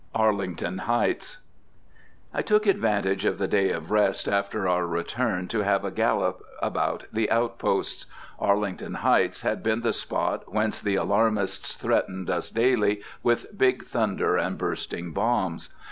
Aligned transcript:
ARLINGTON 0.15 0.79
HEIGHTS. 0.87 1.37
I 2.33 2.41
took 2.41 2.65
advantage 2.65 3.23
of 3.23 3.37
the 3.37 3.47
day 3.47 3.69
of 3.69 3.91
rest 3.91 4.27
after 4.27 4.67
our 4.67 4.87
return 4.87 5.47
to 5.49 5.59
have 5.59 5.85
a 5.85 5.91
gallop 5.91 6.41
about 6.59 7.05
the 7.13 7.29
outposts. 7.29 8.07
Arlington 8.39 8.95
Heights 8.95 9.41
had 9.41 9.61
been 9.61 9.81
the 9.81 9.93
spot 9.93 10.51
whence 10.51 10.81
the 10.81 10.95
alarmists 10.95 11.75
threatened 11.75 12.31
us 12.31 12.49
daily 12.49 13.03
with 13.21 13.55
big 13.55 13.85
thunder 13.85 14.37
and 14.37 14.57
bursting 14.57 15.11
bombs. 15.13 15.69